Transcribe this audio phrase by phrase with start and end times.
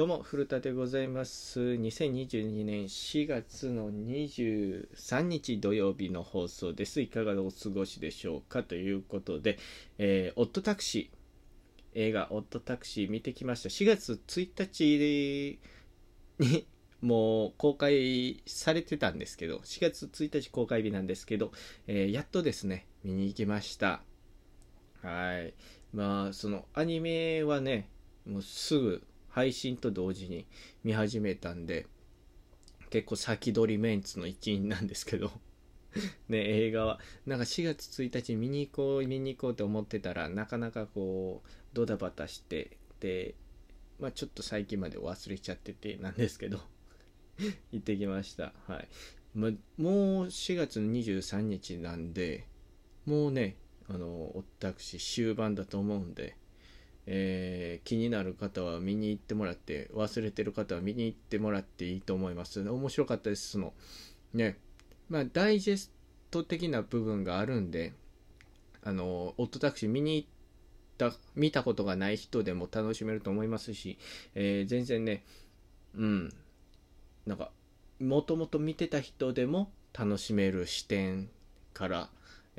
[0.00, 1.60] どうも、古田でございます。
[1.60, 7.02] 2022年4月の23日土曜日の放送です。
[7.02, 9.58] いかがお過ごしでしょうかということで、
[9.98, 11.16] えーオットタクシー、
[11.92, 13.68] 映画オットタクシー見てきました。
[13.68, 15.58] 4月1日
[16.38, 16.66] に
[17.02, 21.52] もう公開されてたんですけど、4月1日公開日なんですけど、
[21.86, 24.00] えーやっとですね、見に行きました。
[25.02, 25.52] はい。
[25.92, 27.90] まあ、そのアニメはね、
[28.24, 30.46] もうすぐ配信と同時に
[30.84, 31.86] 見始めたんで、
[32.90, 35.30] 結構先取りメンツの一員なんですけど、
[36.28, 43.34] ね、映画は、なんか4月1日見に行こう、見に行こうと思ってたら、なかなかこう、ドタバタして、で、
[43.98, 46.60] まあちょっと最近まで忘れちゃっててなんですけど、
[47.72, 48.52] 行ってきました。
[48.66, 48.88] はい。
[49.34, 52.46] ま、もう4月23日なんで、
[53.06, 53.56] もうね、
[53.88, 56.36] あの、私終盤だと思うんで、
[57.12, 62.60] えー気になる方は見に行ってもらって忘れてる方は見に行ってもらっていいと思います。
[62.60, 63.74] 面白かったですその。
[64.32, 64.58] ね。
[65.08, 65.92] まあダイジェス
[66.30, 67.92] ト的な部分があるんで
[68.84, 70.28] あのオットタクシー見に行っ
[70.98, 73.98] た見たことがない人でも楽しめると思いますし、
[74.36, 75.24] えー全然ね
[75.96, 76.32] うん。
[77.26, 77.50] なんか
[77.98, 81.28] もともと見てた人でも楽しめる視点
[81.74, 82.08] から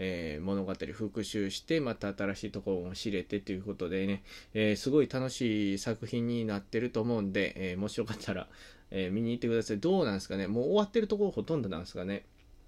[0.03, 4.23] えー物語復習してまた新しいところも知れてということでね、
[4.55, 8.47] えーすごい楽しい作品になってると思うんで、えーもしよかったら、
[8.89, 9.79] え見に行ってください。
[9.79, 10.47] どうなんですかね？
[10.47, 12.25] もう終わってるところほとんどなんですかね？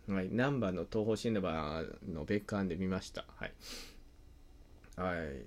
[0.08, 0.30] はい。
[0.32, 3.26] ナンバーの東宝シネマの別館で見ました。
[3.38, 3.54] はい。
[4.96, 5.42] はい。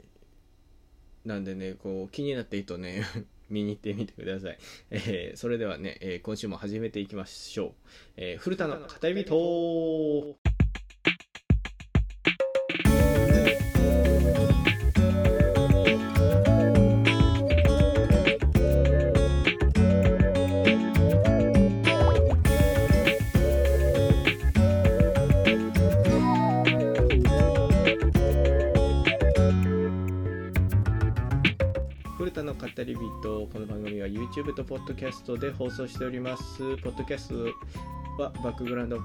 [1.28, 3.03] なんでねこう気になっていいとね
[3.50, 4.59] 見に行ってみてください、
[4.91, 7.73] えーそれではね、えー今週も始めていきましょう、
[8.17, 10.45] えー古田の語り人
[32.97, 36.59] 人この番組は YouTube と Podcast で放送しております。
[36.79, 38.99] ポッドキャストはバックグラウンド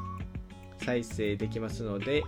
[0.77, 2.23] 再生できますので、えー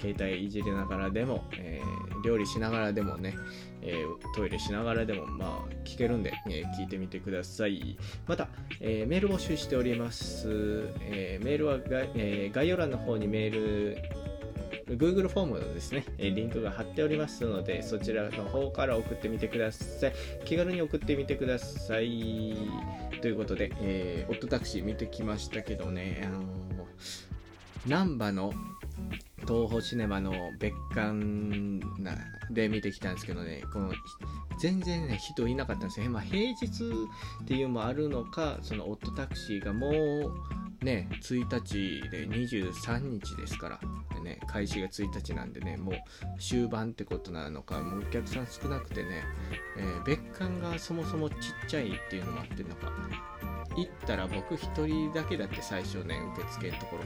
[0.00, 3.34] 携帯いじりながらでも、えー料理しながらでもね、
[3.82, 7.96] えートイレしながらでもまあ聞けるんで、え聞いてみてください。
[8.28, 8.48] また、
[8.80, 11.78] えメール募集しております、えメールは、
[12.14, 13.98] え概要欄の方にメール
[14.86, 20.12] Google フォームのですね、リンクが貼っておりますので、そちらの方から送ってみてください。
[20.44, 22.56] 気軽に送ってみてください。
[23.20, 26.46] ということで、えーオットタクシー見てきましたけどね、あのー、
[27.86, 28.52] 難波の
[29.42, 31.12] 東宝シネマの別館
[32.00, 32.16] な
[32.50, 33.92] で見てきたんですけどね、この
[34.60, 36.10] 全然ね、人いなかったんですよ。
[36.10, 43.80] まあ、平日っていうのもあるのか、そのオットタクシーがもうね、1日で23日ですから、
[44.22, 45.94] ね、開始が1日なんでね、もう
[46.38, 49.22] 終盤ってことなのか、もうお客さん少なくてね、
[49.76, 51.36] えー別館がそもそもちっ
[51.68, 52.92] ちゃいっていうのもあって、なんか、
[53.76, 57.04] 行ったら僕一人だけだって最初ね、受付のところ。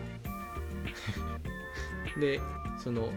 [2.20, 2.40] で、
[2.78, 3.10] その、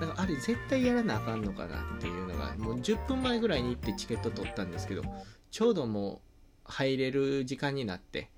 [0.00, 5.02] なんかあれ絶対やらなあかんのかなっていうのが、もう10分前ぐらいに行ってチケット取ったんですけど、
[5.50, 6.20] ちょうどもう
[6.64, 8.30] 入れる時間になって、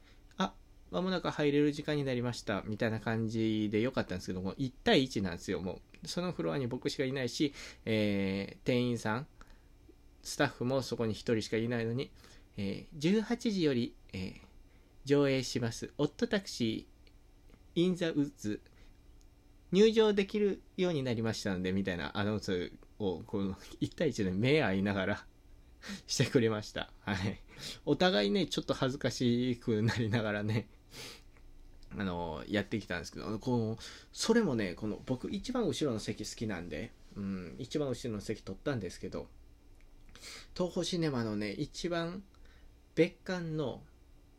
[0.90, 6.08] まもなく入れる時間になりました、みたいな感じでよかったんですけども、1対1なんですよ、もう。
[6.08, 7.52] そのフロアに僕しかいないし、
[7.84, 9.26] えー店員さん、
[10.22, 12.10] スタッフもそこに1人しかいないのに、
[12.56, 14.46] えー18時より、えー
[15.04, 18.60] 上映します、オットタクシー、インザウッズ、
[19.70, 25.26] 入場できるようになりましたので、みたいなアナウンスを、この1対1で目合いながら
[26.08, 26.92] してくれました。
[27.00, 27.40] はい。
[27.84, 30.68] お互いね、ちょっと恥ずかしくなりながらね、
[31.98, 33.78] あの、やってきたんですけど、この、
[34.12, 39.28] それもね、この、僕一番後ろの席好きなんで、うん、一番後ろの席取ったんですけど、
[40.54, 42.22] 東宝シネマのね、一番
[42.94, 43.82] 別館の、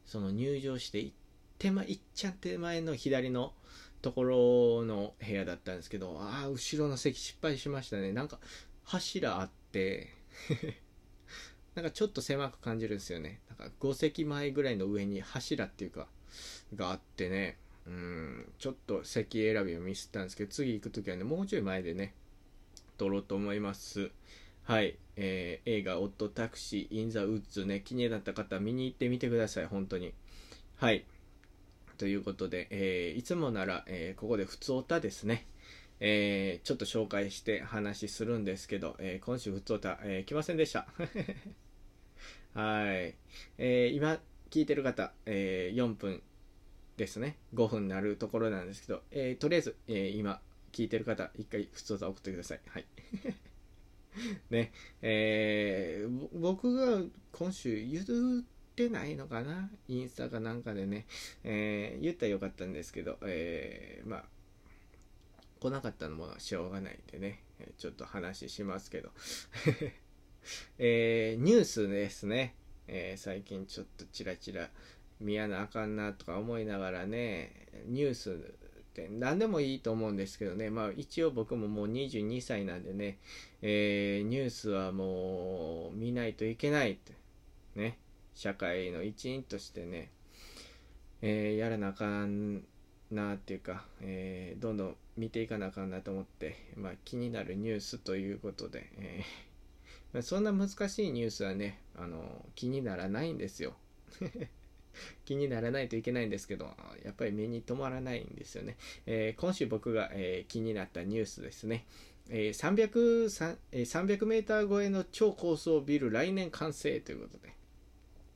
[0.06, 1.12] その入場して、
[1.58, 3.54] 手前、いっちゃん手前の左の
[4.02, 8.12] ところの部屋だったんですけど、ああ、後ろの席失敗しましたね。
[8.12, 8.40] なんか、
[8.84, 10.14] 柱あって、
[11.74, 13.42] なんかちょっと狭く感じるんですよね。
[13.50, 16.08] なんか5席前ぐらいの上に柱っていうか、
[16.76, 22.14] があってね、うん、ちょっと席選びをミスったんですけど、次行くときはね、もうちょい前でね、
[22.98, 24.12] 撮ろうと思います。
[24.64, 30.14] はい、えー映画、オットタクシー、インザウッズね、気になった方、見に行ってみてください、本当に。
[30.76, 31.06] はい。
[31.98, 35.46] ということで、えーいつもなら、えーここで普通歌ですね。
[36.02, 40.88] えーちょっと紹介して話するんですけど、えー今週普通歌、えー来ませんでした。
[42.54, 43.16] はい。
[43.58, 44.20] えー今
[44.50, 46.22] 聞いてる方、えー4分
[46.98, 47.38] ですね。
[47.54, 50.42] 5分になるところなんですけど、えーとりあえず、えー今
[50.72, 52.62] 聞いてる方、一回普通さ送ってください。
[52.68, 52.86] はい。
[54.50, 54.72] ね、
[55.02, 58.46] えー僕が今週言っ
[58.76, 59.70] てないのかな？
[59.88, 61.06] インスタかなんかでね、
[61.44, 64.26] えー言ったらよかったんですけど、えーまあ、
[65.60, 67.44] 来なかったのもしょうがないんでね、
[67.78, 69.12] ちょっと話しますけど、
[70.80, 72.56] えーニュースですね、
[72.88, 74.70] え最近ちょっとチラチラ
[75.20, 78.36] 見やなあかんなとか思いながらね、ニュースっ
[78.94, 83.18] て何でもいいと思うんですけどね、まあ一応僕ももう22歳なんでね、
[83.62, 87.14] えーニュースはもう見ないといけないって、
[87.76, 87.98] ね、
[88.34, 90.12] 社会の一員としてね、
[91.22, 92.64] えーやらなあかん
[93.12, 99.48] なっていうか、えーどんどん見ていかなあかんなと思って、まあ、気になるニュースということで、えー
[100.14, 103.74] まあ、そんな難しいニュースはねあの気にならないんですよ。
[105.26, 106.66] 気にならないといけないんですけど
[107.04, 111.86] やっぱり目に留まらないんですよね、えー今週僕が、えー気になったニュースですね、
[112.30, 117.54] えー 300, メーター超えの超高層ビル来年完成ということで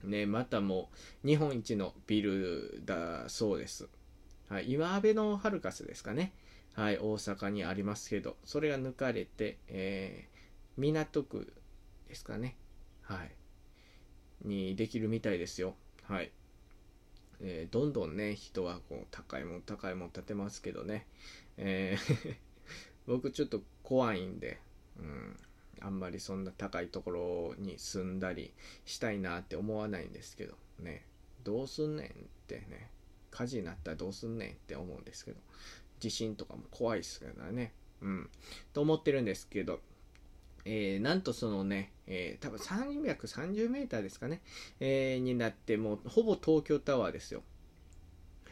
[0.04, 0.90] ね、またも
[1.24, 3.88] う日本一のビルだそうです。
[4.50, 6.34] はい、今、アベノハルカスですかね。
[6.74, 10.32] はい、大阪にありますけど、それが抜かれて、えー
[10.78, 11.54] 港区
[12.08, 12.56] ですかね。
[13.02, 13.32] はい。
[14.48, 15.76] にできるみたいですよ。
[16.04, 16.32] はい。
[17.42, 21.08] えーどんどんね、人はこう高いもん高いもん建てますけどね。
[21.58, 22.36] えー
[23.08, 24.60] 僕ちょっと怖いんで、
[24.98, 25.36] うん、
[25.82, 28.54] あんまりそんな高いところに住んだり
[28.86, 31.06] したいなって思わないんですけどね
[31.44, 32.10] どうすんねんっ
[32.48, 32.90] てね
[33.32, 35.40] 火事になったらどうすんねんって思うんですけど
[36.00, 38.30] 地震とかも怖いですからねうん
[38.74, 39.82] と思ってるんですけど
[40.66, 44.42] えーなんとそのね、えー多分330メーターですかね、
[44.80, 47.44] えーになってもうほぼ東京タワーですよ。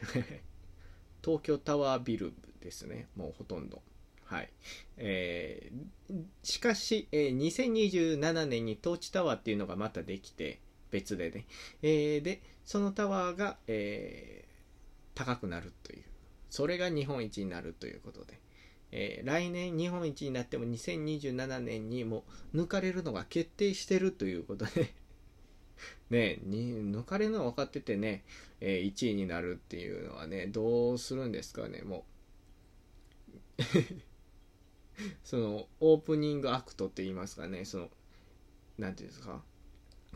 [1.22, 3.82] 東京タワービルですねもうほとんど。
[4.24, 4.50] はい。
[4.96, 10.60] えーしかし、えー2027年にトーチタワーっていうのがまたできて
[10.90, 11.46] 別でね、
[11.82, 14.50] えーでそのタワーが、えー
[15.12, 16.04] 高くなるという。
[16.48, 18.40] それが日本一になるということで、
[18.92, 24.94] えー来年日本一になっても2027年にも抜かれるのが決定してるということで。
[26.10, 28.24] ねに抜かれるのは分かっててね、
[28.60, 32.04] えー1位になるっていうのはねどうするんですかねも
[33.58, 33.62] う。
[35.24, 37.90] そのオープニングアクトって言いますかねその
[38.78, 39.42] なんていうんですか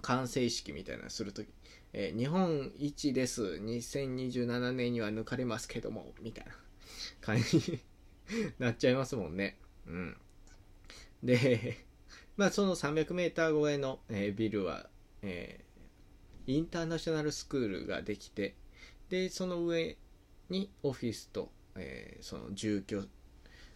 [0.03, 1.49] 完成式みたいなのするとき、
[1.93, 6.53] えー日本一です2027年には抜かれますけどもみたいな
[7.21, 7.81] 感じ。
[8.59, 9.59] なっちゃいますもんね。
[9.87, 10.17] うん。
[11.23, 11.85] で
[12.37, 14.89] まあその 300m 超えの、えービルは、
[15.23, 15.65] えー
[16.47, 18.55] インターナショナルスクールができて
[19.09, 19.97] でその上
[20.51, 23.05] にオフィスと、えーその住居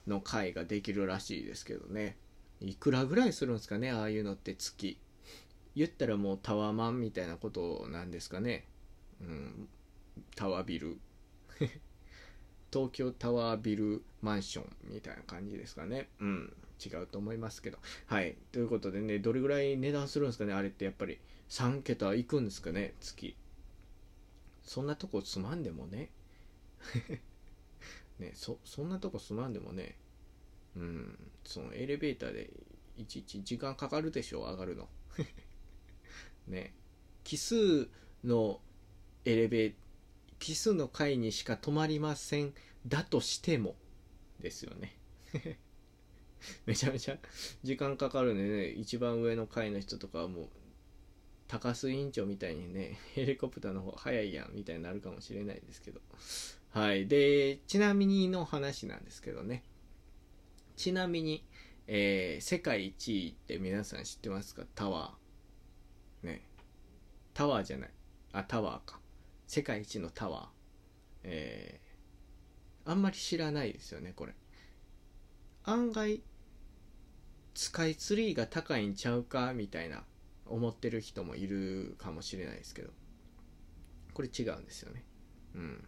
[0.06, 2.16] の階ができるらしいですけどね。
[2.60, 4.98] いくらぐらいするんですかねああいうのって月。
[5.76, 8.66] 言ったらもうタワマンみたいなことなんですかね。
[9.20, 9.68] うん。
[10.36, 10.98] タワービル。
[12.72, 16.08] 東京タワービルマンションみたいな感じですかね。
[16.20, 16.52] うん。
[16.84, 17.78] 違うと思いますけど。
[18.06, 18.36] はい。
[18.52, 20.52] ということでねどれぐらい値段するんですかね？
[20.52, 21.18] あれってやっぱり。
[21.48, 22.94] 3桁いくんですかね？
[23.00, 23.36] 月。
[24.62, 26.10] そんなとこ住まんでもね。
[28.20, 29.96] ねそそんなとこ住まんでもね。
[30.76, 31.18] うん。
[31.44, 32.50] そのエレベーターで
[32.98, 34.40] いちいち時間かかるでしょ？
[34.40, 34.88] 上がるの。
[36.46, 36.74] ね。
[37.24, 37.88] 奇数
[38.24, 38.60] の
[39.24, 39.87] エレベーター
[40.38, 42.54] 奇数の階にしか止まりません
[42.86, 43.76] だとしても
[44.40, 44.96] ですよね。
[46.66, 47.18] めちゃめちゃ
[47.64, 48.68] 時間かかるんでね。
[48.70, 50.48] 一番上の階の人とかはもう
[51.48, 56.00] 高須委員長みたいにねヘリコプターの方早いやんみたいになるかもしれないですけど。
[56.70, 57.08] はい。
[57.08, 59.64] でちなみにの話なんですけどね。
[60.76, 61.44] ちなみに、
[61.88, 64.64] えー世界一位って皆さん知ってますか？
[64.74, 66.26] タワー。
[66.26, 66.42] ね。
[67.34, 67.90] タワーじゃない。
[68.32, 69.00] あタワーか。
[69.48, 70.46] 世界一のタワー。
[71.24, 71.88] えー
[72.90, 74.34] あんまり知らないですよねこれ。
[75.64, 76.22] 案外
[77.54, 80.04] スカイツリーが高いんちゃうかみたいな
[80.46, 82.90] 思ってる人もいるかもしれないですけど。
[84.14, 85.04] これ違うんですよね。
[85.54, 85.84] うん。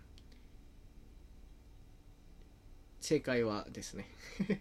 [3.00, 4.10] 正解はですね、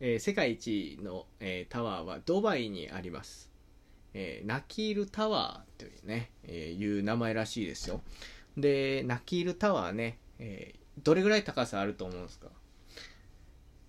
[0.00, 3.50] えー世界一の、えータワーはドバイにあります、
[4.14, 8.00] えーナキールタワーというね、えーいう名前らしいですよ
[8.56, 12.46] でナキールタワーね、えーどれぐらい高さあると思うんですか？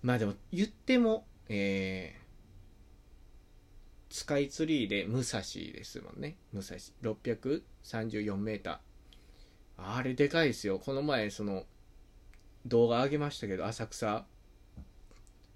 [0.02, 2.16] まあでも言っても、え
[4.10, 5.40] スカイツリーで武蔵
[5.72, 6.36] ですもんね。
[6.52, 6.76] 武蔵。
[7.02, 9.96] 634メーター。
[9.98, 10.78] あれでかいですよ。
[10.78, 11.64] この前、その、
[12.64, 14.24] 動画上げましたけど、浅草。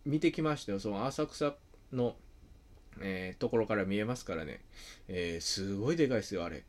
[0.05, 0.79] 見てきましたよ。
[0.79, 1.57] その浅草
[1.93, 2.17] の、
[3.01, 4.61] えー、ところから見えますからね。
[5.09, 6.65] えー、すごいでかいですよ、あれ。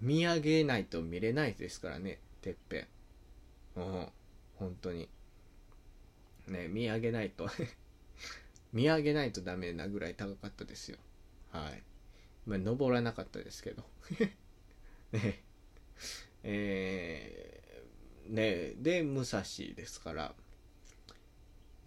[0.00, 2.86] 見上げないと見れないですからね、てっぺん。
[3.76, 4.08] うん、
[4.56, 5.08] 本当に。
[6.46, 7.48] ね、見上げないと
[8.72, 10.98] 見上げないとダメなぐらい高かったですよ。
[11.50, 11.82] はい。
[12.46, 13.84] まあ、登らなかったですけど。
[15.12, 15.42] ね。
[16.42, 19.42] えー、ね、で、武蔵
[19.74, 20.34] ですから。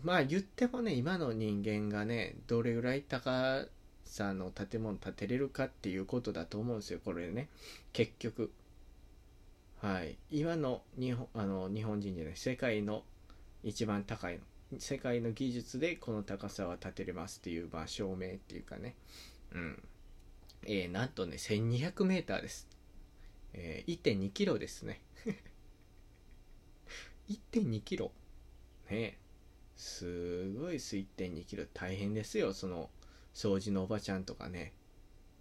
[0.03, 3.65] まあ言ってもね、今の人間がね、どれぐらい高
[4.05, 7.49] さの建物建てれるかっていうことだと思うんですよ、これね。
[7.93, 8.51] 結局。
[9.81, 10.17] はい。
[10.31, 13.03] 今の日本、あの、日本人じゃない、世界の
[13.63, 14.41] 一番高いの。
[14.79, 18.95] 世界の技術でこの高さは建てれますっていう、まあ、証明っていうかね。
[19.53, 19.83] うん。
[20.65, 22.67] えー、なんとね、1200メーターです。
[23.53, 25.01] えー、1.2キロですね。
[27.29, 28.11] 1.2キロ
[28.89, 29.17] ねえ
[29.77, 31.65] すごいす、1.2キロ。
[31.73, 32.89] 大変ですよ、その、
[33.33, 34.73] 掃除のおばちゃんとかね。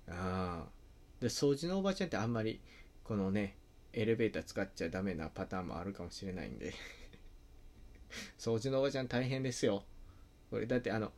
[0.06, 0.70] ああ。
[1.20, 2.60] で、掃除のおばちゃんってあんまり、
[3.02, 3.56] このね、
[3.94, 6.74] エレベーター使っちゃダメなパターンもあるかもしれないんで
[8.38, 9.84] 掃除のおばちゃん大変ですよ。
[10.50, 11.12] これだってあの、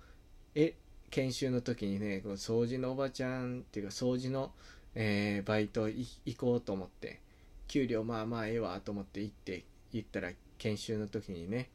[0.54, 0.76] え、
[1.10, 4.54] 研修の時にね、この掃除のおばちゃんっていうか掃除の、
[4.94, 7.20] えー、バイト行こうと思って、
[7.66, 11.70] 給料まあまあええわと思って行って、行ったら研修の時にね、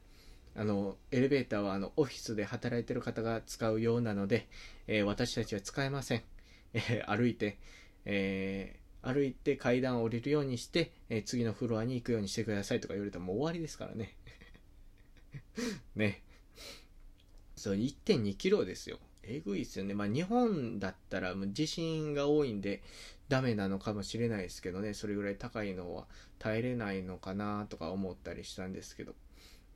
[0.55, 4.48] あの、エレベーターはあの、オフィスで働いてる方が使うようなので、
[4.88, 6.24] えー、私たちは使えません。
[6.74, 7.57] えー、歩いて、
[8.05, 14.15] えー、歩いて階段を降りるようにして、え次のフロアに行くようにしてくださいとか言われたらもう終わりですからね。
[15.95, 16.24] ね。
[17.55, 19.00] そう、1.2キロですよ。
[19.24, 19.93] えぐいっすよね。
[19.93, 22.83] まあ日本だったらもう地震が多いんで
[23.29, 24.93] ダメなのかもしれないですけどね。
[24.93, 26.07] それぐらい高いのは
[26.39, 29.15] 耐えれないのかなとか思ったりしたんですけど。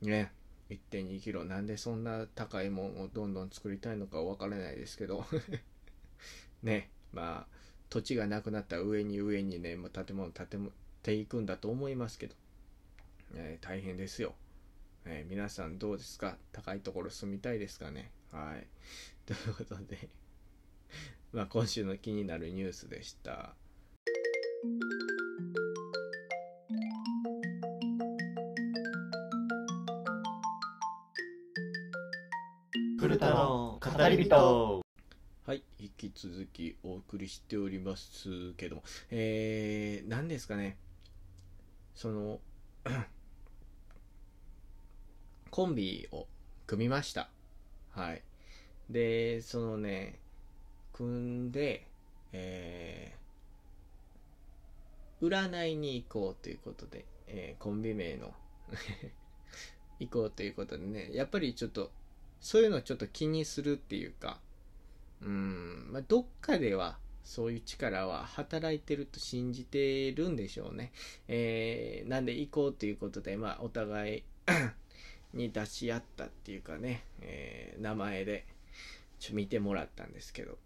[0.02, 0.32] ね。
[0.70, 1.44] 1.2キロ。
[1.44, 5.24] なんでそんな高いもんをどんどん作りたいのかわからないですけど。
[6.62, 6.90] ね。
[7.12, 7.56] まあ、
[7.88, 10.58] 土地がなくなった上に上にね、もう建物建て
[11.02, 12.34] ていくんだと思いますけど。
[13.34, 14.34] えー、大変ですよ。
[15.04, 16.36] えー、皆さんどうですか？
[16.52, 18.10] 高いところ住みたいですかね？
[18.30, 18.66] はい。
[19.26, 20.08] ということで
[21.32, 23.54] まあ今週の気になるニュースでした。
[33.00, 34.80] 古田の語り人
[35.46, 40.76] はい、引き続きお送りしておりますけども、えー、何ですかね、
[41.94, 42.40] その
[45.52, 46.26] コンビを
[46.66, 47.30] 組みました。
[47.90, 48.22] はい。
[48.90, 50.18] で、そのね、
[50.92, 51.08] 組
[51.46, 51.86] んで、
[52.32, 58.34] えー、占いに行こうということで、えー、コンビ名の
[60.00, 61.92] 行こうということでね、やっぱりちょっと、
[62.40, 64.38] そういうのをちょっと気にするっていうか、
[65.22, 70.92] うん、まあ、どっかでは、そういう力は働いてると信じてるんでしょうね。
[71.28, 74.22] えー、なんで行こうということで、まあ、お互い
[75.34, 78.46] に出し合ったっていうかね、えー、名前で
[79.18, 80.56] ちょ見てもらったんですけど、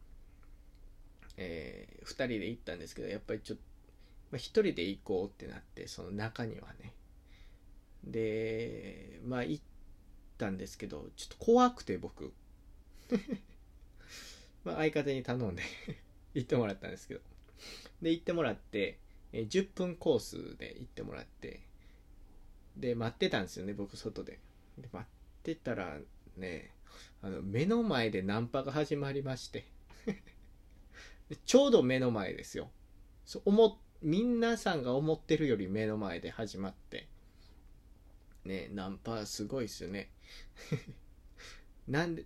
[1.37, 3.64] えー、2人で行ったんですけどやっぱりちょっと、
[4.31, 6.95] まあ、1人で行こうってなってその中にはね
[8.05, 9.64] でまあ行っ
[10.37, 12.33] たんですけどちょっと怖くて僕
[14.65, 15.62] まあ相方に頼んで
[16.35, 17.21] 行ってもらったんですけど
[18.01, 18.99] で行ってもらって、
[19.33, 21.61] え、10分コースで行ってもらって
[22.77, 24.41] で待ってたんですよね僕外で
[24.79, 25.99] で待ってたら
[26.37, 26.73] ね、
[27.23, 29.67] あの、目の前でナンパが始まりまして
[31.45, 32.71] ちょうど目の前ですよ。
[33.25, 37.09] そう思、皆さんが思ってるより目の前で始まって。
[38.44, 40.11] ね、ナンパすごいっすよね。
[41.88, 42.25] なんで、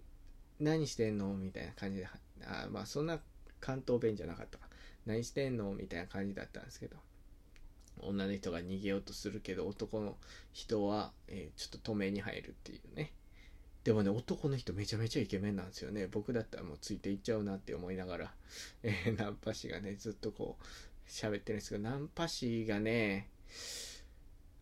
[0.59, 1.35] 何してんの？
[1.35, 2.07] みたいな感じで、
[2.45, 3.21] あまあそんな
[3.61, 4.69] 関東弁じゃなかったか。
[5.05, 5.73] 何してんの？
[5.75, 6.97] みたいな感じだったんですけど。
[8.01, 10.17] 女の人が逃げようとするけど男の
[10.53, 13.13] 人は、えー、ちょっと止めに入るっていうね
[13.85, 18.35] でもね男の人めちゃめちゃイケメンなんですよね僕だったらもうついていっちゃうなって思いながら、
[18.83, 20.65] えー、ナンパ師がねずっとこう
[21.09, 23.29] 喋ってるんですけどナンパ師がね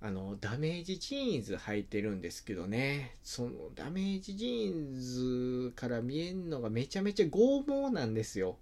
[0.04, 8.58] あの、ダメージジーンズ履いてるんですけどね、そのダメージジーンズから見えんのがめちゃめちゃ剛毛なんですよ。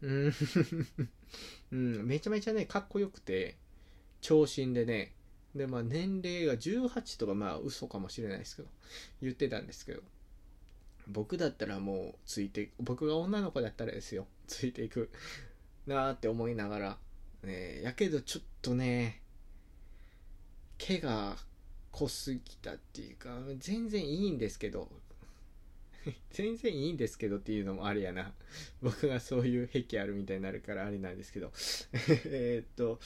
[0.00, 0.32] うん、
[1.70, 3.58] うん、めちゃめちゃね、かっこよくて、
[4.22, 5.12] 長身でね、
[5.54, 8.68] で、まあ年齢が18とかまあ嘘かもしれないですけど、
[9.20, 10.02] 言ってたんですけど、
[11.08, 14.26] 僕だったらもうついて僕が女の子だったらですよ。
[14.46, 15.10] ついていく。
[15.86, 16.98] なーって思いながら、
[17.42, 19.20] ね、やけどちょっとね
[20.78, 21.36] 毛が
[21.92, 23.28] 濃すぎたっていうか
[23.58, 24.88] 全然いいんですけど
[26.30, 28.34] 全然いいんですけどっていうのもあれやな。
[28.82, 31.52] 僕がそういう癖あるみたいになるからあれなんですけど。
[32.26, 33.00] えっと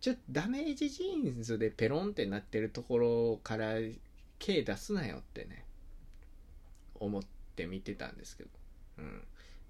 [0.00, 3.74] ちょっとダメージジーンズでペロンってなってるところから
[4.38, 5.64] 毛出すなよってね
[6.94, 7.22] 思っ
[7.56, 8.50] て見てたんですけど、
[8.98, 9.22] うん、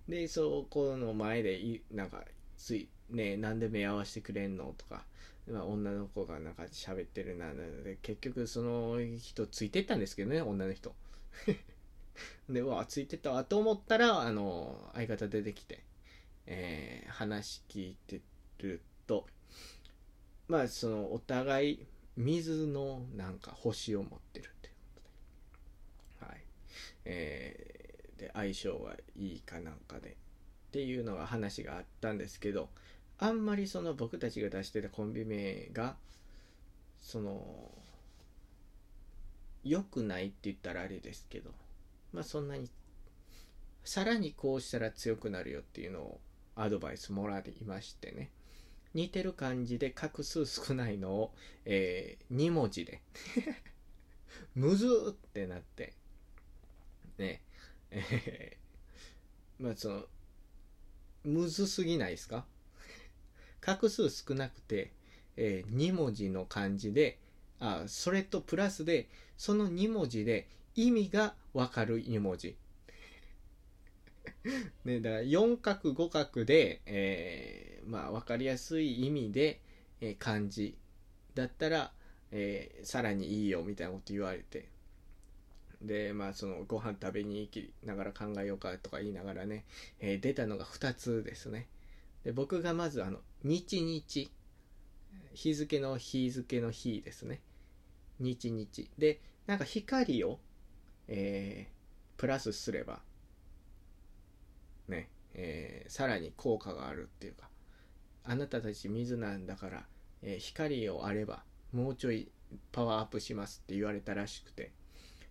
[0.07, 2.27] でそこの前でいなんか
[2.59, 5.07] ついねなんで目合わせてくれんのとか、
[5.51, 10.95] まあ、女の子がなんか喋ってるななので結局その人ついてったんですけどね女の人。
[12.49, 15.85] でわついてったわと思ったらあの相方出てきて、
[16.47, 18.21] えー、話聞いて
[18.59, 19.27] ると
[20.49, 21.87] まあそのお互い
[22.17, 24.75] 水のなんか星を持ってるっていう。
[24.97, 25.01] こ
[26.21, 26.45] とではい。
[27.05, 30.17] えー、で相性がいいかなんかで
[30.69, 32.69] っていうのが話があったんですけど
[33.19, 35.97] あんまりその僕たちが出してたコンビ名が
[37.01, 37.73] その
[39.65, 41.51] 良くないって言ったらあれですけど
[42.13, 42.69] まあそんなに
[43.85, 46.21] さらにこうしたら強くなるよっていうのを
[46.55, 48.31] アドバイスもらいましてね。
[48.95, 51.35] 似てる感じで画数少ないのを、
[51.67, 53.03] えー、2文字で
[54.57, 55.93] むずーってなって
[57.19, 57.43] ね
[57.91, 60.07] えー、まあその
[61.25, 62.47] むずすぎないですか？
[63.61, 64.93] 画数少なくて、
[65.37, 67.19] えー、2文字の漢字で
[67.61, 72.57] あそれとプラスでその2文字で意味がわかる2文字。
[74.85, 79.61] ね、だから4画5画で、えー、まあ分かりやすい意味で、
[80.01, 80.77] えー、漢字
[81.35, 81.93] だったら、
[82.31, 84.69] えー、さらにいいよみたいなこと言われて。
[85.83, 89.65] でまあそのご飯食べに行きながら考えようかとか言いながらね、
[90.01, 91.69] えー、出たのが2つですね。
[92.25, 94.31] で僕がまずあの日日。
[95.33, 97.41] 日付の日付の日ですね。
[98.19, 98.91] 日日。
[98.99, 100.41] でなんか光を、
[101.07, 103.01] えー、プラスすれば
[104.89, 107.49] ね、えー、さらに効果があるっていうか
[108.25, 109.87] あなたたち水なんだから、
[110.23, 112.31] えー、光をあればもうちょい
[112.73, 114.73] パワーアップしますって言われたらしくて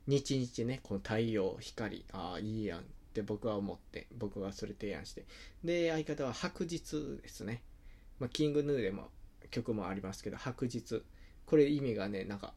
[0.08, 2.06] 日々ねこの太陽光。
[2.14, 5.26] ああいいやんって僕は思って僕はそれ提案して。
[5.64, 7.62] で相方は白日ですね、
[8.20, 9.10] まあ、キングヌーでも
[9.52, 11.04] 曲もありますけど白日。
[11.46, 12.54] これ意味がねなんか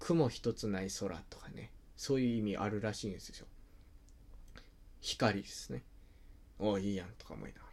[0.00, 1.70] 雲一つない空とかね。
[1.96, 3.46] そういう意味あるらしいんですよ。
[5.00, 5.82] 光ですね。
[6.58, 7.72] おいいやんとか思いながら。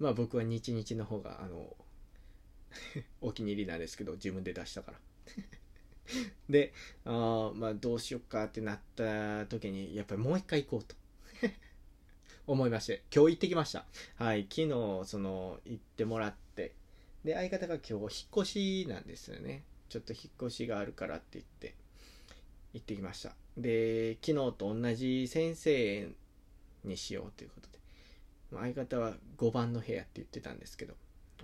[0.00, 1.76] まあ僕は日々の方があの
[3.20, 4.98] お気に入りなんですけど自分で出したから。
[6.48, 6.74] で
[7.04, 10.96] あまあどうしよっかってなった時にやっぱりもう一回行こうと。
[12.46, 13.84] 思いまして今日行ってきました。
[14.16, 14.68] はい昨日
[15.04, 16.74] その行ってもらって
[17.24, 18.08] で相方が今日引っ
[18.42, 19.64] 越しなんですよね。
[19.88, 21.74] ちょっと引っ越しがあるからって言って
[22.72, 23.34] 行ってきました。
[23.56, 26.08] で昨日と同じ先生
[26.84, 27.78] にしようということで
[28.58, 30.94] 相方は5番の部屋って言ってたんですけど、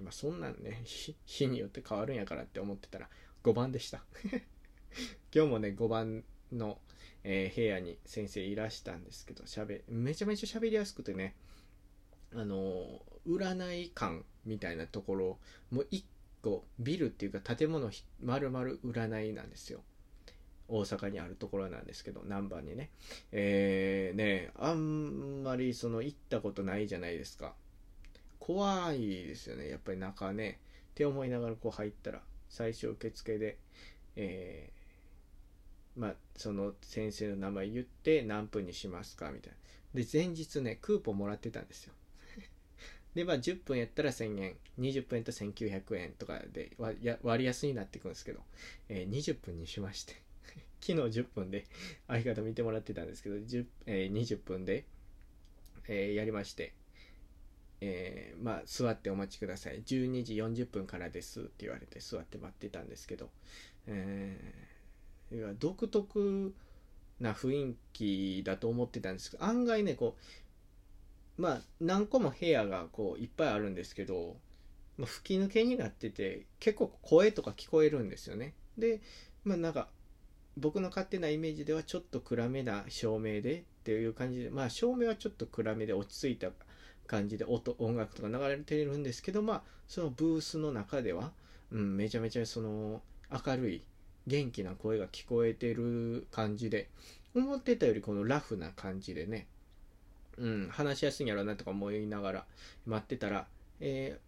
[0.03, 0.83] まあ、そんなんね
[1.27, 3.09] 日によって変わるんやからって思ってたら
[3.45, 4.05] 5番でした。
[5.33, 6.81] 今日もね5番の、
[7.25, 11.35] えー、部屋に先生いらしたんですけどしゃべめちゃめちゃ喋りやすくてね
[12.35, 15.39] あの占い館みたいなところ
[15.71, 16.03] もう1
[16.43, 17.91] 個ビルっていうか建物
[18.23, 19.81] 丸々占いなんですよ。
[20.71, 22.91] 大阪にあるところなんですけど難波にね。
[23.33, 27.55] えー、ねあんまりその行ったことないじゃないですか。
[28.39, 30.61] 怖いですよねやっぱり中ね。
[30.91, 33.57] って思いながらこう入ったら最初受付で
[34.21, 34.78] えー、
[35.99, 39.53] まあその先生の名前言って何分にしますかみたい
[39.95, 40.01] な。
[40.01, 41.93] で前日ねクーポンもらってたんですよ。
[43.15, 44.57] でまあ10分やったら1000円。
[44.79, 46.77] 20分やったら1900円とかで
[47.23, 48.41] 割安になっていくんですけど、
[48.89, 50.15] えー、20分にしまして。
[50.81, 51.67] 昨日10分で
[52.07, 54.85] 相方見てもらってたんですけど、えー、20分で、
[55.89, 56.75] えー、やりまして、
[57.81, 59.83] えー、まあ座ってお待ちください。
[59.83, 63.33] 12時40分からですって言われて座って待ってたんですけど、
[63.89, 64.78] えー、
[65.59, 66.55] 独特
[67.21, 70.17] な雰囲気だと思ってたんですけど案外ねこ
[71.39, 74.37] うまあ何個も部屋がこういっぱいあるんですけど、
[74.97, 78.55] まあ、吹き抜けになってて結構声とか聞こえるんですよね。
[78.77, 79.01] で
[79.45, 79.89] まあなんか
[80.57, 86.51] 僕の勝手なイメージではちょっと暗めな照明でっていう感じでまあ照明はちょっと暗めで落ち着いた
[87.07, 91.33] 感じで音音楽とか流れてるんですけどまあそのブースの中では、
[91.71, 93.83] うん、めちゃめちゃその明るい
[94.29, 96.89] 元気な声が聞こえてる感じで
[97.35, 99.47] 思ってたよりこのラフな感じでね、
[100.37, 102.45] うん、話しやすいんやろなとか思いながら
[102.87, 103.47] 待ってたら、
[103.81, 104.19] え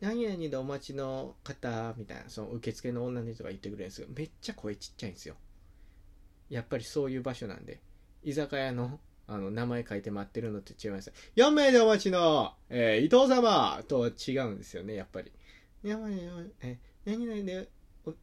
[0.00, 4.08] ー、何々でお待ちの方みたいな、その受付の女の人が言ってくれるんですよ。
[4.14, 5.34] めっちゃ声ちっちゃいんですよ。
[6.50, 7.80] やっぱりそういう場所なんで、
[8.22, 11.12] 居酒屋のあの、名前書いて待ってるのって違います。
[11.36, 15.30] 4名でお待ちの、えー、伊藤様とは違うんですよね、やっぱり。
[15.82, 16.32] やばいよ、
[16.62, 17.68] え何々で、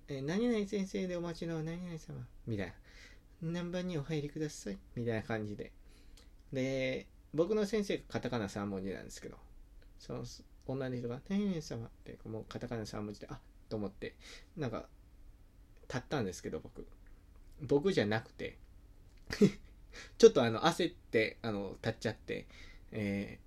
[0.08, 2.74] え何々先生でお待ちの何々様みたいな。
[3.42, 5.72] 何番にお入りくださいみたいな感じで。
[6.52, 9.38] で、僕の先生がカタカナ3文字なんですけど、
[10.00, 10.24] その
[10.68, 14.16] 女の人が、何々様って、もうカタカナ3文字で、あっと思って、
[14.58, 14.88] なんか、
[15.88, 16.88] 立ったんですけど、僕。
[17.62, 18.58] 僕じゃなくて
[20.18, 22.48] ちょっとあの、焦って、あの、立っちゃって、
[22.92, 23.40] え、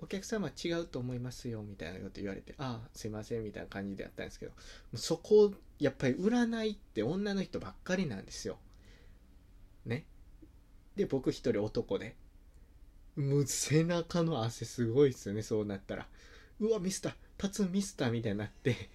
[0.00, 4.52] お客様違うと思いますよ、みたいなこと言われて、ああ、すいません、みたいな感じでやったんですけど、
[4.94, 8.58] そこ、やっぱり占いって女の人ばっかりなんですよ。
[9.86, 10.06] ね。
[10.96, 12.16] で、僕一人男で。
[13.16, 16.08] もう背中の汗すごいっすよね、そうなったら。
[16.60, 18.90] うわ、ミスター、立つミスターみたいになって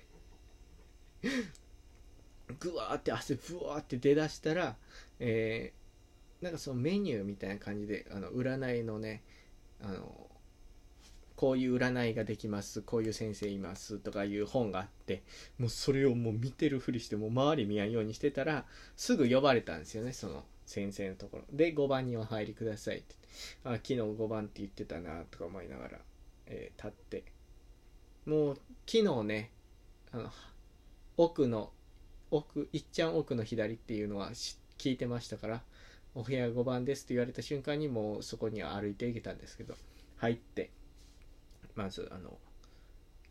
[2.59, 4.75] ぐわーって汗ぶわーって出だしたら、
[5.19, 9.23] えー、なんかそのメニューみたいな感じで、あの、占いのね、
[9.81, 10.29] あの、
[11.43, 15.23] こういう占いができます、こういう先生いますとかいう本があって、
[15.59, 18.63] もうそれをもう見てるふりして、もう周り見やんようにしてたら、
[18.95, 21.43] すぐ呼ばれたんですよね、その先生のところ。
[21.51, 23.15] で、5番にお入りくださいって。
[23.65, 25.99] あ、昨日5番って言ってたなとか思いながら、
[26.45, 27.25] えー、立って。
[28.25, 29.51] もう、昨日ね、
[30.13, 30.31] あの、
[31.17, 31.73] 奥の、
[32.31, 34.31] 奥、いっちゃん奥の左っていうのは
[34.77, 35.61] 聞いてましたから、
[36.15, 39.75] お部屋5番ですって言われた瞬間にもうそこには歩いていけたんですけど、
[40.15, 40.71] 入って、
[41.75, 42.37] まず、あの、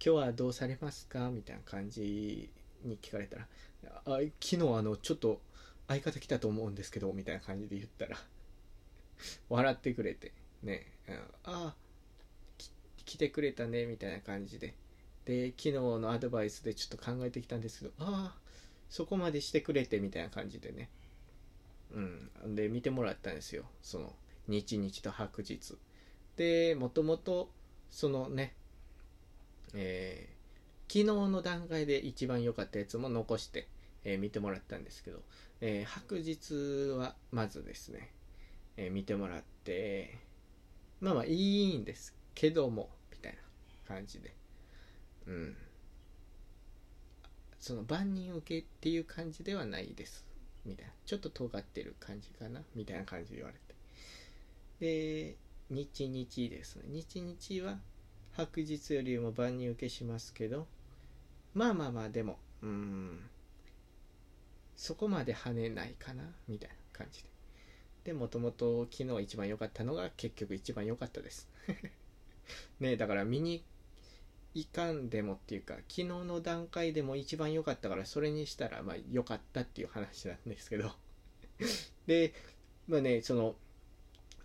[0.04, 1.30] 今日はどうされますか？
[1.30, 2.50] みたいな感じ
[2.84, 3.48] に聞かれたら、
[3.84, 5.40] あ昨日あの、ちょっと
[5.88, 8.16] 相方来たと思うんですけど、みたいな感じで言ったら
[9.48, 10.92] 笑ってくれて、ね、
[11.44, 11.76] ああ、
[13.04, 14.74] 来てくれたね、みたいな感じで。
[15.24, 18.40] で、昨日のアドバイスでちょっと考えてきたんですけど、ああ、
[18.88, 20.90] そこまでしてくれて、みたいな感じでね。
[21.92, 22.54] うん。
[22.54, 23.66] で、見てもらったんですよ。
[23.82, 24.16] その、
[24.48, 25.76] 日々と白日。
[26.36, 27.52] で、もともと、
[27.92, 28.54] そのね、
[29.74, 33.68] えー、昨日の段階で一番良かったやつも残して、
[34.02, 35.20] えー、見てもらったんですけど、
[35.60, 38.10] えー、白日はまずですね、
[38.78, 40.18] え見てもらって、
[41.00, 43.38] まあまあいいんですけども、みたいな
[43.94, 44.34] 感じで。
[45.26, 45.56] うん。
[47.60, 50.24] その万人受けっていう感じではないです。
[50.64, 50.92] みたいな。
[51.04, 53.74] ちょっと尖ってる感じかなみたいな感じで言われて。
[54.80, 55.36] で、
[55.72, 56.84] 日日ですね。
[56.86, 57.78] 日日は
[58.32, 60.66] 白日よりも万人受けしますけど、
[61.54, 63.20] まあまあまあ、でも、うん、
[64.76, 67.28] そこまで跳ねないかなみたいな感じで。
[68.04, 71.48] で、もともと昨日一番良かったのが結局一番良かったです。
[72.80, 73.64] ねだから見に
[74.54, 80.92] 行かんでもっていうか、昨日の段階でも一番良かったからそれにしたらまあ良かったっていう話なんですけど
[82.06, 82.34] で、
[82.88, 83.54] まあね、その、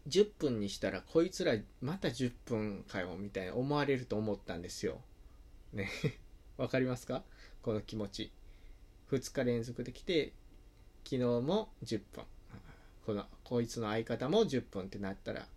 [0.08, 5.02] 10分にしたらこいつらまた10分かよみたいな思われると思ったんですよ。
[5.74, 5.90] ね。
[6.58, 7.24] わかりますか？
[7.62, 8.32] この気持ち。
[9.12, 10.34] 2日連続で来て、
[11.04, 12.26] 昨日も10分。
[13.06, 15.48] この、こいつの相方も10分ってなったら、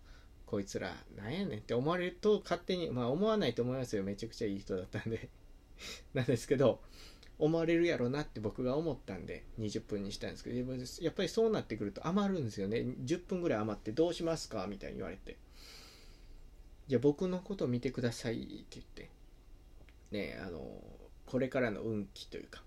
[0.45, 4.03] こいつらなんやねんって思われると勝手に、まあ思わないと思いますよ。
[4.03, 5.29] めちゃくちゃいい人だったんで
[6.13, 6.81] なんですけど、
[7.41, 12.85] 思われるやろなって僕が思ったんで20分にしたんですけどやっぱりそうなってくると余るんですよね。
[13.03, 15.37] 10分ぐらい余ってどうしますかみたいに言われて。
[16.87, 19.09] じゃあ僕のこと見てくださいって言って。
[20.11, 20.61] ねあの
[21.25, 22.61] これからの運気というか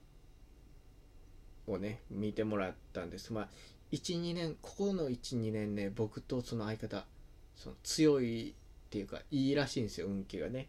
[1.67, 3.33] をね見てもらったんです。
[3.33, 3.49] まあ
[3.93, 7.07] 12年ここの12年ね僕とその相方
[7.55, 8.55] その強いっ
[8.91, 10.67] ていうかいいらしいんですよ運気がね。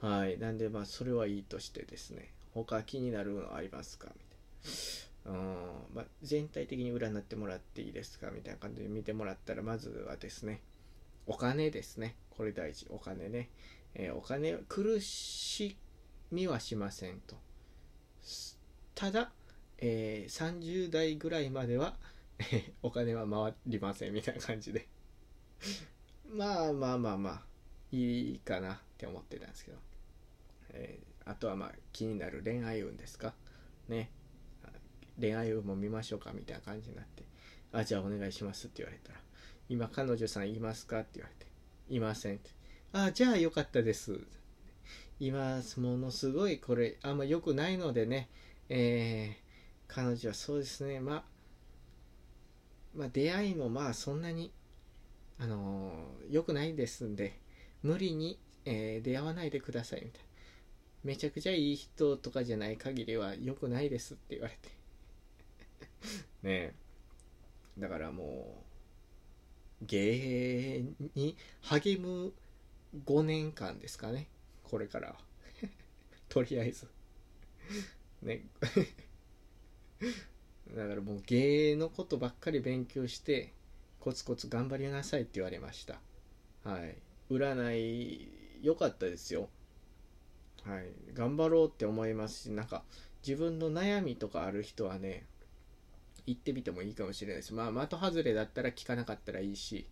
[0.00, 0.38] はい。
[0.38, 2.33] なんでまあそれはいいとしてですね。
[2.54, 4.08] 他気になるのありますか？
[4.14, 5.38] みたいな。
[5.40, 5.56] うん
[5.94, 8.30] まあ、全体的に占ってもらっていいですか？
[8.30, 10.60] みたいな感じで見てもらったら、まずはですね、
[11.26, 12.16] お金ですね。
[12.30, 12.86] これ大事。
[12.90, 13.50] お金ね。
[13.94, 15.76] えー、お金、苦し
[16.30, 17.36] みはしませんと。
[18.94, 19.32] ただ、
[19.78, 21.96] えー、30代ぐらいまでは、
[22.38, 24.88] え お金は回りませんみたいな感じで
[26.28, 27.46] まあまあまあまあ、
[27.92, 29.78] いいかなって思ってたんですけど。
[30.70, 33.34] えーあとはまあ気になる恋愛運ですか？
[33.88, 34.10] ね。
[35.20, 37.22] 恋愛運も見ましょうかみたいな感じになって
[37.72, 39.20] あじゃあお願いしますって言われたら
[39.68, 41.46] 今彼女さんいますかって言われて
[41.88, 42.50] いませんって。
[42.92, 44.20] あじゃあよかったです。
[45.20, 48.28] 今ものすごいこれあんま良くないのでね
[48.68, 50.98] えー、彼女はそうですね。
[51.00, 51.24] まあ
[52.94, 54.52] まあ、出会いもまあそんなに
[55.38, 55.92] あの
[56.30, 57.38] 良くないですんで
[57.82, 60.28] 無理に、えー出会わないでくださいみたいな。
[61.04, 64.70] めちゃくちゃいい人とかじゃない限りは良くないですって言われて。
[66.42, 66.74] ねえ。
[67.78, 68.64] だからも
[69.82, 72.32] う芸に励む
[73.04, 74.28] 5年間ですかね。
[74.62, 75.14] これから
[76.30, 76.88] とりあえず。
[78.22, 78.46] ね。
[80.74, 83.52] だからもう芸のことばっかり勉強して
[84.00, 86.00] コツコツ頑張りなさいって言われました。
[86.62, 86.96] はい。
[87.30, 88.28] 占い
[88.62, 89.50] 良かったですよ。
[90.66, 90.92] はい。
[91.14, 92.82] 頑張ろうって思いますしなんか
[93.26, 95.26] 自分の悩みとかある人はね
[96.26, 99.86] 行ってみてもいいかもしれないですまあ的外れだったら聞かなかったらいいし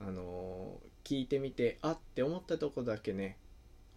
[0.00, 3.36] あのー聞いてみてあって思ったとこだけね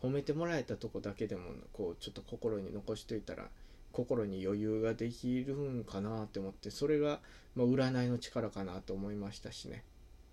[0.04, 3.48] 褒めてもらえたとこだけでもこうちょっと心に残しといたら
[3.93, 7.22] 心に余裕ができるんかなって思ってそれが、
[7.56, 9.84] まあ、占いの力かなと思いましたしね。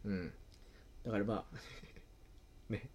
[0.05, 0.33] うん。
[1.05, 1.57] だからまあ
[2.69, 2.91] ね。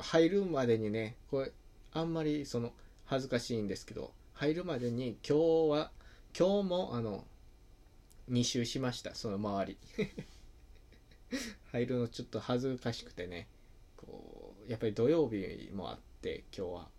[0.00, 1.52] 入るまでにねこれ
[1.92, 2.72] あんまりその
[3.04, 5.38] 恥ずかしいんですけど入るまでに今
[5.68, 5.90] 日は
[6.38, 7.24] 今日もあの
[8.30, 9.78] 2周しましたその周り。
[11.72, 13.46] 入るのちょっと恥ずかしくてね
[13.96, 16.90] こうやっぱり土曜日もあって今日は。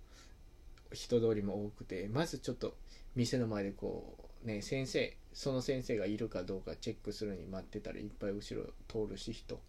[0.94, 2.76] 人通りも多くてまずちょっと
[3.16, 9.62] 店の前でこうね先生その先生がいるかどうかチェックするに待ってたらいっぱい後ろ通るし人。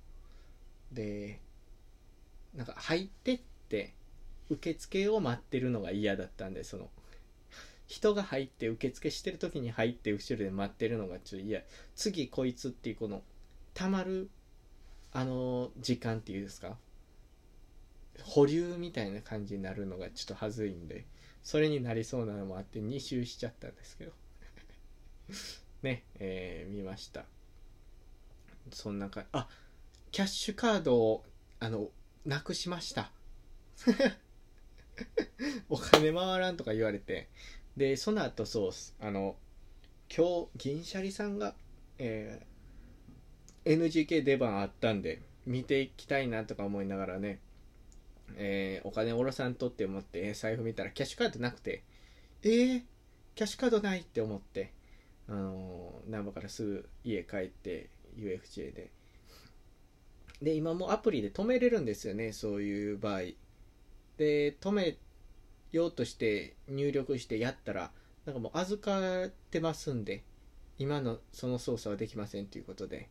[0.90, 1.40] で
[2.54, 3.94] なんか入ってって
[4.50, 6.90] 受付を待ってるのが嫌だったんでその
[7.86, 11.62] 人が入って受付してる時に入って後ろで待ってるのがちょっと嫌。
[11.94, 13.22] 次こいつっていうこの
[13.74, 14.30] たまる
[15.12, 16.76] あの時間っていうんですか？
[18.22, 21.06] 保留みたいな感じになるのがちょっとはずいんで
[21.42, 24.12] それになりそうなのもあって2周しちゃったんですけど。
[25.82, 27.24] ねえー見ました。
[28.70, 29.48] そんなかあ
[30.12, 31.24] キャッシュカードを
[31.58, 31.90] あの
[32.24, 33.12] なくしました。
[35.68, 37.28] お金回らんとか言われて。
[37.76, 39.36] でその後そうあの
[40.14, 41.54] 今日銀シャリさんが、
[41.98, 42.52] えー
[43.64, 47.38] NGK 出番あったんで見ていきたいなとか思いながらね、
[48.34, 51.84] えーお金おろさんとって思って財布見たらキャッシュカードなくて
[52.42, 52.82] えー、
[53.36, 54.72] キャッシュカードないって思って
[55.28, 58.90] あのー難波からすぐ家帰って UFJ で
[60.42, 63.20] で今もアプリで止めれるんですよねそういう場合。
[64.18, 64.96] で止め
[65.70, 67.92] ようとして入力してやったら
[68.26, 70.22] なんかもう預かってますんで
[70.78, 73.08] 今のその操作はできませんということで、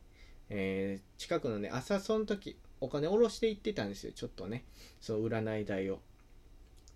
[0.50, 4.66] えー近くのね朝その時お金下ろしていってたんですよちょっとね。
[5.00, 6.00] その占い代を。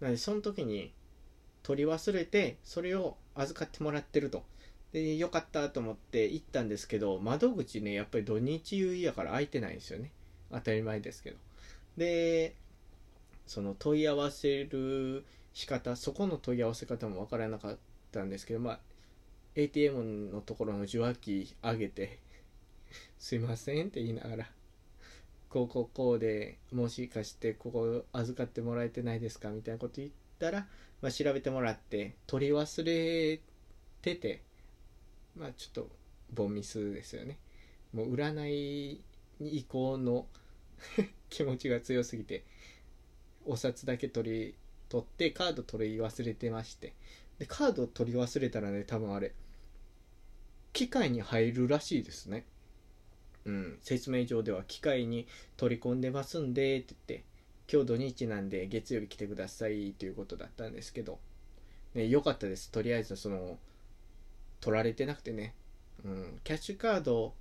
[0.02, 0.94] なのでその時に
[1.64, 4.44] 取り忘れてそれを預かってもらってると。
[4.92, 10.12] でよかったと思って行ったんですけど窓口ねやっぱり土日優やから開いてないんですよね。
[10.52, 11.38] 当たり前ですけど
[11.98, 12.56] で
[13.48, 17.78] その問い合わせる仕方そこの問い合わせ方もわからなかっ
[18.12, 18.80] たんですけどまあ
[19.56, 22.20] ATM のところの受話器上げて
[23.18, 24.52] 「すいません」って言いながら
[25.50, 30.68] 「こうこうこうでもしかしてここ預かってもらえてないですか?」みたいなこと言ったら、
[31.02, 33.40] まあ、調べてもらって取り忘れ
[34.02, 34.42] てて
[35.36, 35.90] まあちょっと
[36.34, 37.38] ボンミスですよね
[37.94, 39.02] もう占い
[39.40, 40.28] 移行の
[41.30, 42.44] 気持ちが強すぎて
[43.46, 44.56] お札だけ取り
[44.90, 46.94] 取ってカード取り忘れてまして。
[47.40, 49.34] でカード取り忘れたらね多分あれ
[50.72, 52.46] 機械に入るらしいですね。
[53.46, 57.26] うん説明上では機械に取り込んでますんでって言って
[57.72, 61.20] 今日土日なんで月曜日来てくださいということだったんですけど。
[61.94, 62.72] ね良かったです。
[62.72, 63.58] とりあえずその
[64.60, 65.56] 取られてなくてね、
[66.04, 67.34] うん、キャッシュカード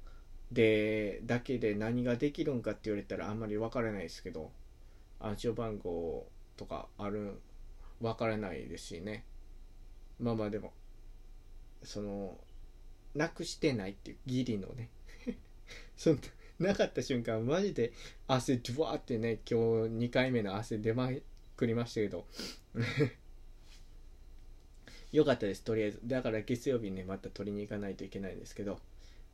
[0.55, 4.51] でだけで何ができるんかって言われたらあんまりわからないですけど
[5.21, 7.41] 暗証番号とかある
[8.01, 9.25] わからないですしね。
[10.21, 10.73] まあまあでも
[11.83, 12.39] その
[13.15, 14.91] なくしてないっていうギリのね。
[15.97, 16.21] そん
[16.59, 17.93] なかった瞬間マジで
[18.29, 21.11] 汗ドワーってね今日2回目の汗出ま
[21.57, 22.27] くりましたけど。
[25.13, 26.01] よかったですとりあえず。
[26.05, 28.81] だから月曜日ねまた取りに行かないといけないんですけど。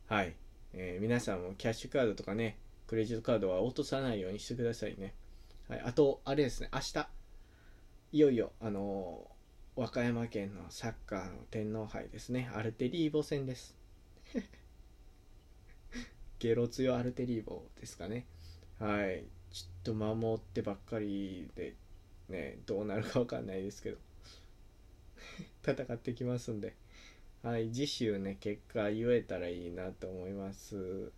[0.06, 0.34] はい、
[0.72, 5.14] えー皆さんもキャッシュカードとかねクレジットカードは落とさないようにしてくださいね。
[5.68, 7.08] はい、あとあれですね明日
[8.12, 9.30] いよいよあのー
[9.76, 12.50] 和歌山県のサッカーの天皇杯ですね。
[12.54, 13.76] アルテリーボ戦です。
[16.38, 18.26] ゲロ強アルテリーボですかね。
[18.78, 21.76] はいちょっと守ってばっかりで
[22.28, 23.98] ねどうなるかわかんないですけど。
[25.64, 26.74] 戦ってきますんで。
[27.42, 31.12] はい次週ね結果言えたらいいなと思います。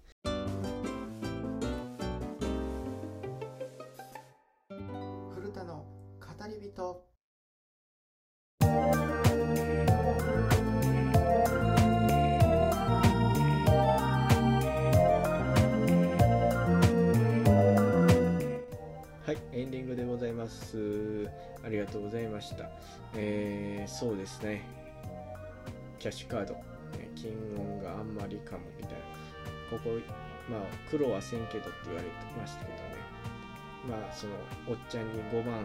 [28.52, 29.00] かもみたいな。
[29.72, 29.96] ここ
[30.50, 30.60] まあ
[30.90, 33.00] 黒はせんけどって言われてましたけどね。
[33.88, 34.34] まあその
[34.68, 35.64] おっちゃんに5万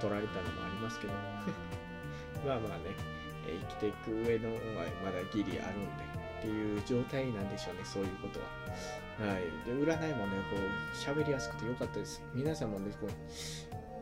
[0.00, 1.14] 取られたのもありますけど。
[2.44, 2.92] まあまあね、
[3.46, 4.60] 生きていく上のは
[5.02, 6.04] まだギリあるんで
[6.38, 9.30] っていう状態なんでしょうねそういうことは。
[9.30, 9.42] はい。
[9.64, 12.22] で占いもねこう喋りやすくてよかったです。
[12.34, 13.08] 皆さんもねこ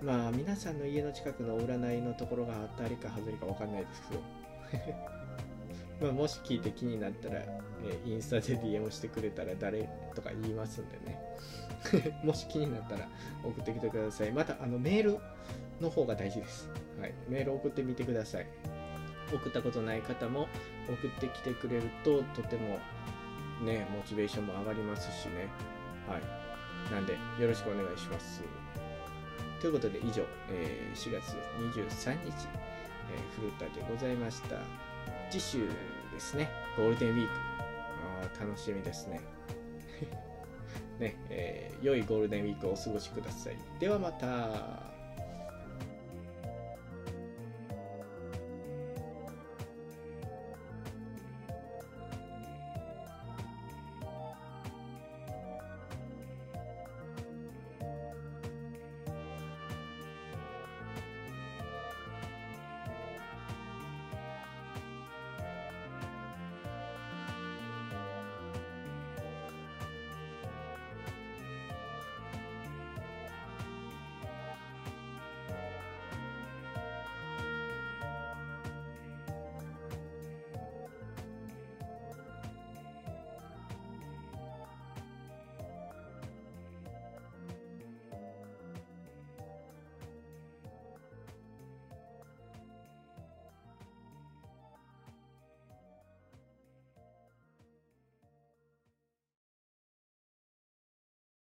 [0.01, 4.23] うまあ皆さんの家の近くの占いのところが当たりか外れか分かんないですけど。
[6.03, 7.41] まあもし聞いて気になったら、
[7.85, 11.21] えインスタで DM してくれたら誰とか言いますんでね。
[12.25, 13.09] もし気になったら
[13.45, 14.33] 送ってきてください。
[14.33, 15.19] またあのメール
[15.81, 16.69] の方が大事です、
[17.01, 18.47] はい、メール送ってみてください。
[19.33, 20.49] 送ったことない方も
[20.89, 22.79] 送ってきてくれるととても
[23.65, 25.49] ねモチベーションも上がりますしね。
[26.09, 26.93] はい。
[26.93, 28.43] なんでよろしくお願いします。
[29.61, 32.49] ということで以上、えー4月23日、
[33.09, 34.92] えー古田でございました。
[35.33, 35.67] 次週
[36.13, 36.51] ですね。
[36.77, 37.33] ゴールデンウィーク。
[37.33, 39.19] あー楽しみですね。
[41.01, 43.57] ね、えー良いゴールデンウィークをお過ごしください。
[43.81, 44.92] ではまた。